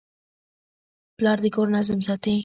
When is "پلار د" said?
1.17-1.45